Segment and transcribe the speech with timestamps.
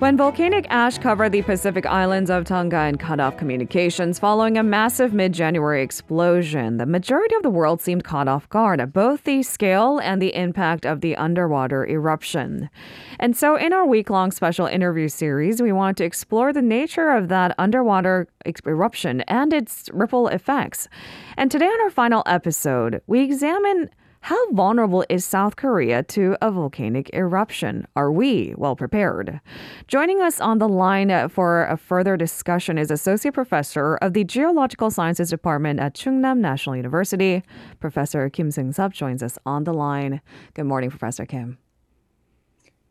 [0.00, 4.62] When volcanic ash covered the Pacific islands of Tonga and cut off communications following a
[4.62, 9.24] massive mid January explosion, the majority of the world seemed caught off guard at both
[9.24, 12.70] the scale and the impact of the underwater eruption.
[13.18, 17.10] And so, in our week long special interview series, we want to explore the nature
[17.10, 18.26] of that underwater
[18.66, 20.88] eruption and its ripple effects.
[21.36, 23.90] And today, on our final episode, we examine
[24.30, 27.84] how vulnerable is South Korea to a volcanic eruption?
[27.96, 29.40] Are we well prepared?
[29.88, 34.88] Joining us on the line for a further discussion is Associate Professor of the Geological
[34.88, 37.42] Sciences Department at Chungnam National University.
[37.80, 40.20] Professor Kim Seung-sep joins us on the line.
[40.54, 41.58] Good morning, Professor Kim.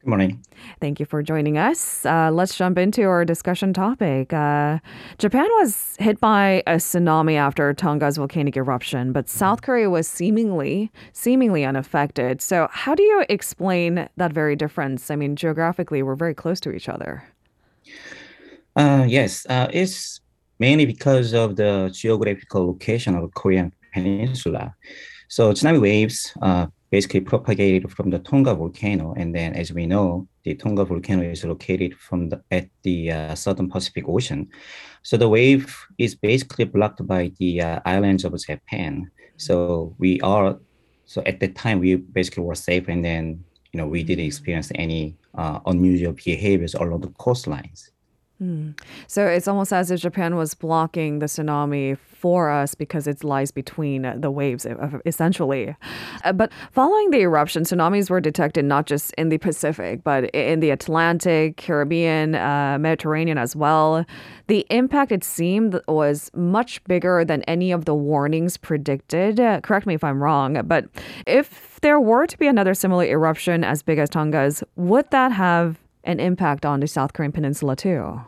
[0.10, 0.44] Morning.
[0.82, 2.04] Thank you for joining us.
[2.04, 4.34] Uh, let's jump into our discussion topic.
[4.34, 4.80] Uh,
[5.20, 10.92] Japan was hit by a tsunami after Tonga's volcanic eruption, but South Korea was seemingly
[11.14, 12.42] seemingly unaffected.
[12.42, 15.12] So, how do you explain that very difference?
[15.12, 17.24] I mean, geographically, we're very close to each other.
[18.76, 20.22] Uh, yes, uh, it's
[20.58, 24.74] mainly because of the geographical location of the Korean Peninsula.
[25.28, 29.14] So, tsunami waves uh, basically propagated from the Tonga volcano.
[29.16, 33.36] And then, as we know, the Tonga volcano is located from the, at the uh,
[33.36, 34.48] southern Pacific Ocean.
[35.04, 39.12] So the wave is basically blocked by the uh, islands of Japan.
[39.38, 40.58] So we are,
[41.06, 42.88] so at that time, we basically were safe.
[42.88, 47.90] And then, you know, we didn't experience any uh, unusual behaviors along the coastlines.
[48.42, 48.80] Mm.
[49.08, 53.52] So it's almost as if Japan was blocking the tsunami for us because it lies
[53.52, 54.66] between the waves,
[55.06, 55.76] essentially.
[56.24, 60.60] Uh, but following the eruption, tsunamis were detected not just in the Pacific, but in
[60.62, 64.06] the Atlantic, Caribbean, uh, Mediterranean as well.
[64.48, 69.40] The impact, it seemed, was much bigger than any of the warnings predicted.
[69.40, 70.86] Uh, correct me if I'm wrong, but
[71.26, 75.78] if there were to be another similar eruption as big as Tonga's, would that have
[76.04, 78.22] an impact on the South Korean peninsula too?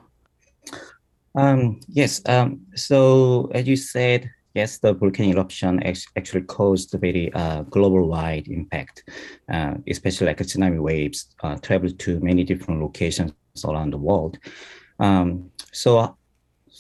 [1.36, 2.22] Um, yes.
[2.28, 8.48] Um, so as you said, yes, the volcanic eruption actually caused a very uh, global-wide
[8.48, 9.04] impact,
[9.52, 13.34] uh, especially like tsunami waves uh, traveled to many different locations
[13.66, 14.38] around the world.
[15.00, 16.18] Um, so,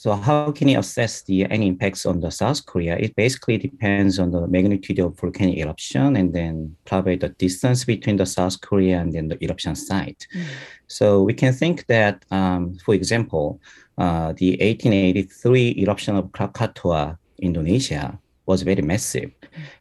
[0.01, 2.97] so how can you assess the any impacts on the South Korea?
[2.97, 8.17] It basically depends on the magnitude of volcanic eruption and then probably the distance between
[8.17, 10.25] the South Korea and then the eruption site.
[10.33, 10.43] Mm.
[10.87, 13.61] So we can think that, um, for example,
[13.99, 19.29] uh, the 1883 eruption of Krakatoa, Indonesia, was very massive.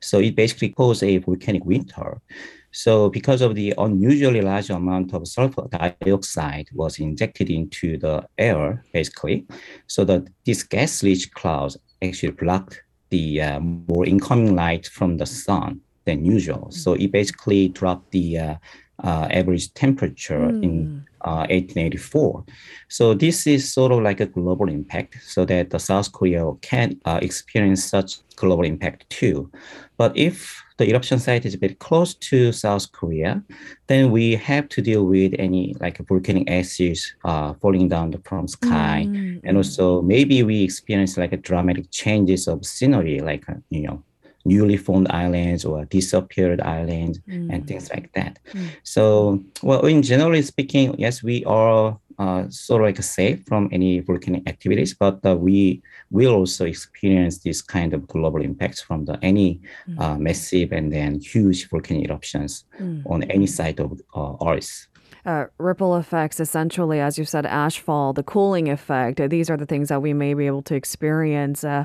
[0.00, 2.20] So it basically caused a volcanic winter.
[2.72, 8.84] So because of the unusually large amount of sulfur dioxide was injected into the air,
[8.92, 9.46] basically,
[9.86, 15.80] so that these gas-rich clouds actually blocked the uh, more incoming light from the sun
[16.04, 16.70] than usual.
[16.70, 18.54] So it basically dropped the uh,
[19.02, 20.62] uh, average temperature mm.
[20.62, 22.44] in uh, 1884.
[22.88, 27.00] So this is sort of like a global impact, so that the South Korea can
[27.04, 29.50] uh, experience such global impact too.
[29.96, 33.42] But if the eruption site is very close to South Korea,
[33.86, 39.04] then we have to deal with any like volcanic ashes uh, falling down from sky,
[39.06, 39.40] mm.
[39.44, 44.02] and also maybe we experience like a dramatic changes of scenery, like uh, you know
[44.46, 47.52] newly formed islands or disappeared islands mm.
[47.52, 48.38] and things like that.
[48.54, 48.68] Mm.
[48.82, 54.00] So, well, in generally speaking, yes, we are uh, sort of like safe from any
[54.00, 59.18] volcanic activities, but uh, we will also experience this kind of global impacts from the
[59.22, 60.00] any mm.
[60.00, 63.02] uh, massive and then huge volcanic eruptions mm.
[63.10, 64.86] on any side of uh, Earth
[65.26, 69.20] uh, ripple effects, essentially, as you said, ashfall, the cooling effect.
[69.30, 71.64] These are the things that we may be able to experience.
[71.64, 71.84] Uh,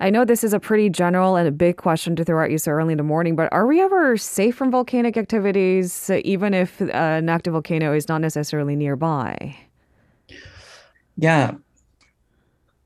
[0.00, 2.58] I know this is a pretty general and a big question to throw at you
[2.58, 6.54] so early in the morning, but are we ever safe from volcanic activities, uh, even
[6.54, 9.56] if uh, an active volcano is not necessarily nearby?
[11.16, 11.54] Yeah.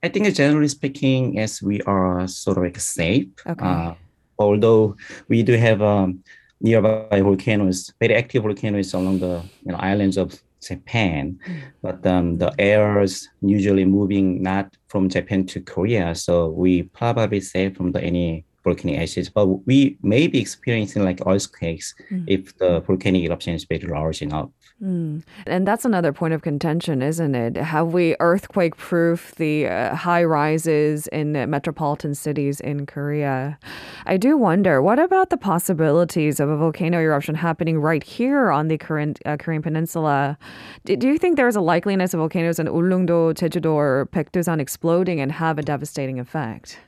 [0.03, 3.29] I think generally speaking, yes, we are sort of like safe.
[3.47, 3.65] Okay.
[3.65, 3.95] Uh,
[4.39, 4.97] although
[5.29, 6.23] we do have um,
[6.61, 11.61] nearby volcanoes, very active volcanoes along the you know, islands of Japan, mm.
[11.83, 17.41] but um, the air is usually moving not from Japan to Korea, so we probably
[17.41, 19.29] safe from the any volcanic ashes.
[19.29, 22.25] But we may be experiencing like earthquakes mm.
[22.27, 24.51] if the volcanic eruption is very large enough.
[24.83, 25.25] Mm.
[25.47, 27.57] And that's another point of contention, isn't it?
[27.57, 33.59] Have we earthquake proof the uh, high rises in metropolitan cities in Korea?
[34.07, 38.69] I do wonder what about the possibilities of a volcano eruption happening right here on
[38.69, 40.39] the Korean, uh, Korean Peninsula?
[40.85, 45.21] Do, do you think there's a likeliness of volcanoes in Ulleungdo, Jeju-do, or Baekdusan exploding
[45.21, 46.79] and have a devastating effect?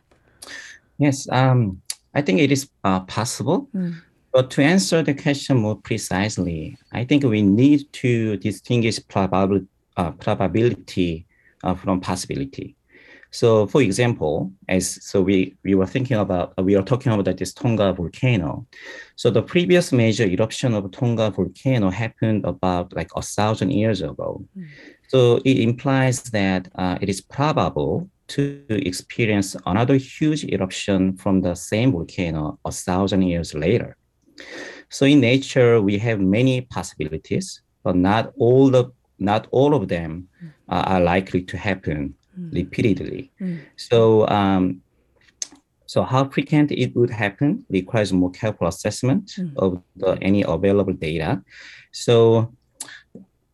[0.98, 1.82] Yes, um,
[2.14, 3.68] I think it is uh, possible.
[3.74, 4.00] Mm.
[4.32, 9.66] But to answer the question more precisely, I think we need to distinguish probability
[9.96, 11.26] uh, probability
[11.64, 12.76] uh, from possibility.
[13.32, 17.36] So, for example, as so we we were thinking about uh, we are talking about
[17.36, 18.66] this Tonga volcano.
[19.16, 24.44] So the previous major eruption of Tonga volcano happened about like a thousand years ago.
[24.56, 24.66] Mm.
[25.08, 31.54] So it implies that uh, it is probable to experience another huge eruption from the
[31.54, 33.96] same volcano a thousand years later.
[34.88, 40.28] So in nature, we have many possibilities, but not all the not all of them
[40.68, 42.52] uh, are likely to happen mm.
[42.52, 43.30] repeatedly.
[43.40, 43.60] Mm.
[43.76, 44.82] So um,
[45.86, 49.52] so how frequent it would happen requires more careful assessment mm.
[49.56, 51.42] of the, any available data.
[51.92, 52.52] So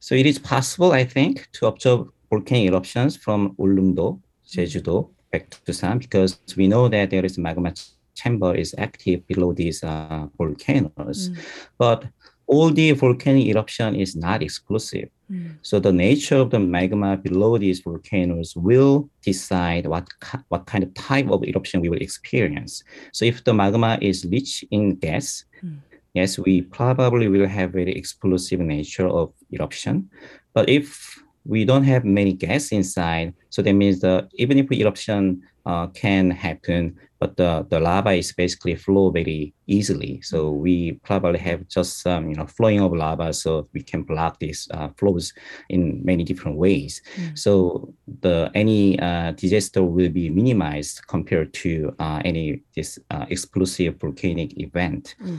[0.00, 6.38] so it is possible, I think, to observe volcanic eruptions from Ulleungdo Jeju-do Baekdusan because
[6.56, 7.72] we know that there is magma
[8.16, 11.28] chamber is active below these uh, volcanoes.
[11.28, 11.38] Mm.
[11.78, 12.04] But
[12.46, 15.08] all the volcanic eruption is not exclusive.
[15.30, 15.58] Mm.
[15.62, 20.06] So the nature of the magma below these volcanoes will decide what
[20.48, 22.84] what kind of type of eruption we will experience.
[23.12, 25.78] So if the magma is rich in gas, mm.
[26.14, 30.08] yes, we probably will have very explosive nature of eruption.
[30.54, 31.16] But if
[31.46, 33.32] we don't have many gas inside.
[33.50, 38.32] So that means that even if eruption uh, can happen, but the, the lava is
[38.32, 40.20] basically flow very easily.
[40.22, 44.38] So we probably have just some, you know, flowing of lava, so we can block
[44.38, 45.32] these uh, flows
[45.68, 47.02] in many different ways.
[47.16, 47.38] Mm.
[47.38, 53.96] So the any uh, disaster will be minimized compared to uh, any this uh, explosive
[54.00, 55.14] volcanic event.
[55.22, 55.38] Mm.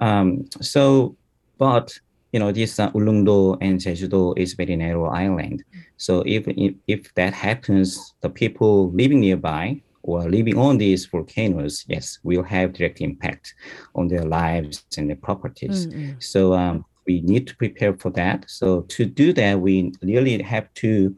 [0.00, 1.16] Um, so,
[1.58, 1.92] but
[2.32, 5.62] you know, this uh, Ulleungdo and Jeju-do is very narrow island.
[5.98, 11.84] So if, if, if that happens, the people living nearby or living on these volcanoes,
[11.88, 13.54] yes, will have direct impact
[13.94, 15.86] on their lives and their properties.
[15.86, 16.12] Mm-hmm.
[16.18, 18.44] So um, we need to prepare for that.
[18.48, 21.16] So to do that, we really have to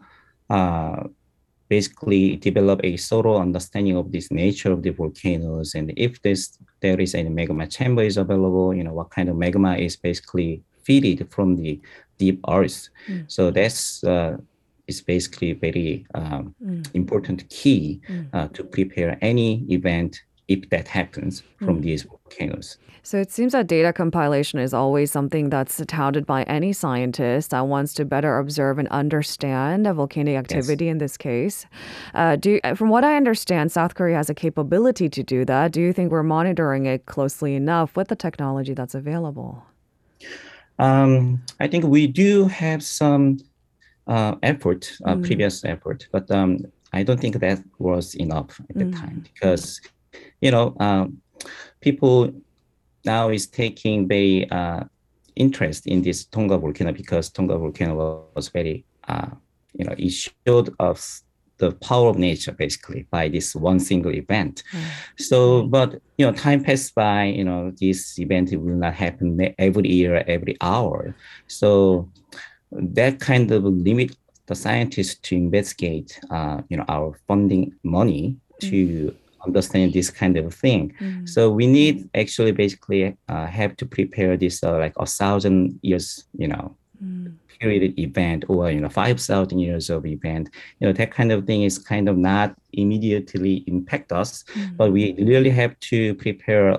[0.50, 1.04] uh,
[1.68, 7.00] basically develop a thorough understanding of this nature of the volcanoes and if this there
[7.00, 11.30] is any magma chamber is available, you know, what kind of magma is basically feeded
[11.32, 11.80] from the
[12.18, 12.88] deep earth.
[13.08, 13.24] Mm.
[13.30, 14.36] So that's uh,
[14.86, 16.86] is basically a very um, mm.
[16.94, 18.26] important key mm.
[18.32, 21.82] uh, to prepare any event if that happens from mm.
[21.82, 22.76] these volcanoes.
[23.02, 27.66] So it seems that data compilation is always something that's touted by any scientist that
[27.66, 30.92] wants to better observe and understand a volcanic activity yes.
[30.92, 31.66] in this case.
[32.14, 35.72] Uh, do from what I understand, South Korea has a capability to do that.
[35.72, 39.62] Do you think we're monitoring it closely enough with the technology that's available?
[40.78, 43.38] Um, I think we do have some
[44.06, 45.24] uh, effort, uh, mm.
[45.24, 46.58] previous effort, but um,
[46.92, 48.94] I don't think that was enough at the mm.
[48.94, 49.80] time because,
[50.40, 51.18] you know, um,
[51.80, 52.32] people
[53.04, 54.84] now is taking very uh,
[55.36, 59.30] interest in this Tonga volcano because Tonga volcano was very, uh,
[59.72, 61.24] you know, it showed us
[61.58, 64.62] the power of nature basically by this one single event.
[64.72, 64.84] Mm.
[65.18, 67.24] So, but you know, time passed by.
[67.24, 71.14] You know, this event will not happen every year, every hour.
[71.46, 72.10] So
[72.74, 74.16] that kind of limit
[74.46, 76.20] the scientists to investigate.
[76.30, 78.70] Uh, you know, our funding money mm.
[78.70, 79.14] to
[79.46, 80.92] understand this kind of thing.
[81.00, 81.28] Mm.
[81.28, 86.24] So we need actually basically uh, have to prepare this uh, like a thousand years.
[86.36, 86.76] You know.
[87.02, 90.50] Mm period event or you know 5000 years of event
[90.80, 94.76] you know that kind of thing is kind of not immediately impact us mm-hmm.
[94.76, 96.78] but we really have to prepare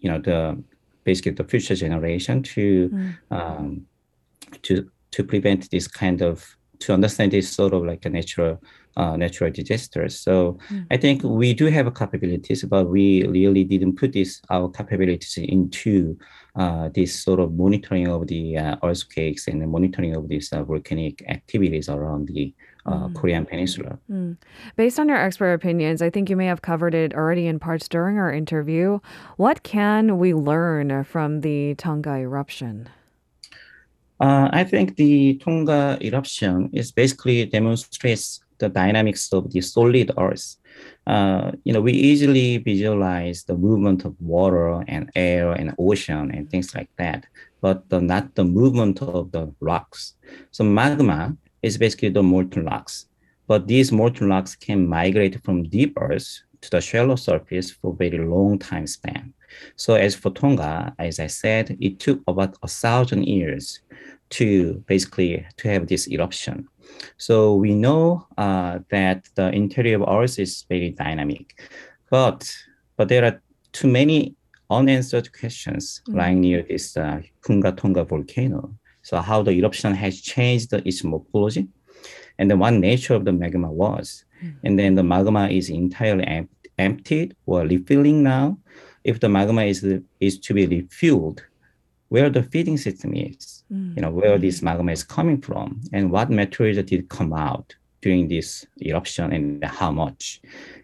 [0.00, 0.60] you know the
[1.04, 3.34] basically the future generation to mm-hmm.
[3.34, 3.86] um,
[4.62, 8.60] to to prevent this kind of to understand this sort of like a natural
[8.96, 10.18] uh, natural disasters.
[10.18, 10.84] So mm.
[10.90, 16.18] I think we do have capabilities, but we really didn't put this our capabilities into
[16.56, 20.64] uh, this sort of monitoring of the uh, earthquakes and the monitoring of these uh,
[20.64, 22.52] volcanic activities around the
[22.86, 23.14] uh, mm.
[23.14, 23.98] Korean Peninsula.
[24.10, 24.36] Mm.
[24.74, 27.88] Based on your expert opinions, I think you may have covered it already in parts
[27.88, 28.98] during our interview.
[29.36, 32.88] What can we learn from the Tonga eruption?
[34.20, 40.56] Uh, I think the Tonga eruption is basically demonstrates the dynamics of the solid Earth.
[41.06, 46.50] Uh, you know, we easily visualize the movement of water and air and ocean and
[46.50, 47.26] things like that,
[47.60, 50.14] but the, not the movement of the rocks.
[50.50, 53.06] So magma is basically the molten rocks,
[53.46, 58.18] but these molten rocks can migrate from deep Earth to the shallow surface for very
[58.18, 59.32] long time span.
[59.76, 63.80] So as for Tonga, as I said, it took about a thousand years
[64.30, 66.68] to basically to have this eruption.
[67.16, 71.60] So we know uh, that the interior of Earth is very dynamic,
[72.10, 72.50] but
[72.96, 73.40] but there are
[73.72, 74.34] too many
[74.70, 76.16] unanswered questions mm.
[76.16, 78.74] lying near this uh, Hunga Tonga volcano.
[79.02, 81.68] So how the eruption has changed its morphology,
[82.38, 84.24] and then what nature of the magma was.
[84.42, 84.66] Mm-hmm.
[84.66, 88.58] And then the magma is entirely em- emptied or refilling now.
[89.04, 89.84] If the magma is,
[90.20, 91.40] is to be refueled,
[92.08, 93.94] where the feeding system is, mm-hmm.
[93.96, 98.28] you know, where this magma is coming from, and what materials did come out during
[98.28, 100.40] this eruption and how much.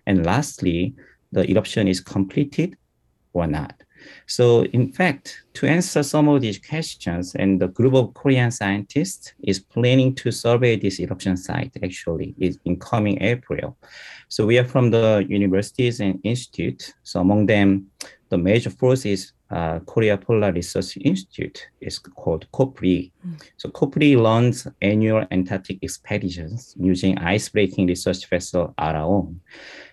[0.06, 0.94] And lastly,
[1.32, 2.76] the eruption is completed
[3.32, 3.82] or not.
[4.26, 9.34] So in fact, to answer some of these questions, and the group of Korean scientists
[9.42, 13.76] is planning to survey this eruption site actually is in coming April.
[14.28, 16.92] So we are from the universities and institute.
[17.02, 17.86] So among them,
[18.30, 21.68] the major force is uh, Korea Polar Research Institute.
[21.80, 23.12] It's called KOPRI.
[23.24, 23.42] Mm.
[23.56, 29.36] So KOPRI runs annual Antarctic expeditions using ice-breaking research vessel Araon.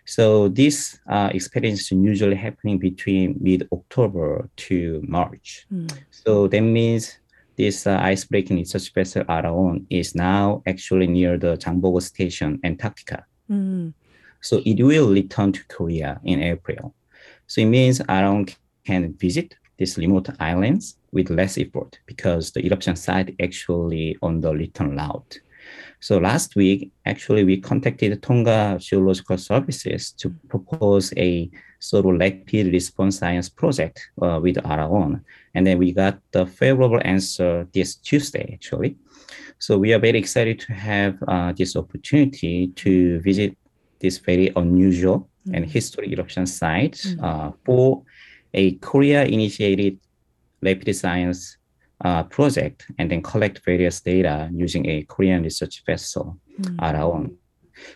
[0.05, 5.65] So this uh, expeditions usually happening between mid-October to March.
[5.71, 5.91] Mm.
[6.09, 7.17] So that means
[7.55, 13.25] this uh, ice-breaking research vessel Araon is now actually near the Jangbogo Station, Antarctica.
[13.49, 13.93] Mm.
[14.41, 16.95] So it will return to Korea in April.
[17.47, 18.55] So it means Araon
[18.85, 24.53] can visit these remote islands with less effort because the eruption site actually on the
[24.53, 25.39] return route.
[26.01, 32.73] So last week, actually, we contacted Tonga Geological Services to propose a sort of rapid
[32.73, 35.21] response science project uh, with Araon.
[35.53, 38.97] And then we got the favorable answer this Tuesday, actually.
[39.59, 43.55] So we are very excited to have uh, this opportunity to visit
[43.99, 45.55] this very unusual mm-hmm.
[45.55, 47.23] and historic eruption site mm-hmm.
[47.23, 48.01] uh, for
[48.55, 49.99] a Korea initiated
[50.63, 51.57] rapid science
[52.03, 56.75] uh, project and then collect various data using a Korean research vessel, mm.
[56.77, 57.35] Araon.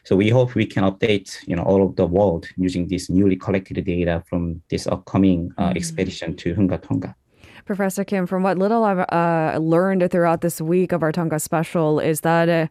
[0.04, 3.36] So we hope we can update, you know, all of the world using this newly
[3.36, 5.76] collected data from this upcoming uh, mm.
[5.76, 7.16] expedition to Hunga Tonga.
[7.66, 12.00] Professor Kim, from what little I've uh, learned throughout this week of our Tonga special,
[12.00, 12.70] is that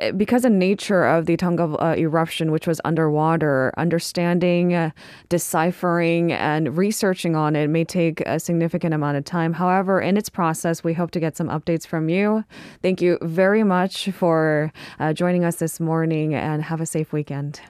[0.00, 4.90] uh, because of nature of the Tonga uh, eruption, which was underwater, understanding, uh,
[5.28, 9.52] deciphering, and researching on it may take a significant amount of time.
[9.52, 12.42] However, in its process, we hope to get some updates from you.
[12.80, 17.60] Thank you very much for uh, joining us this morning, and have a safe weekend.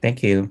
[0.00, 0.50] Thank you.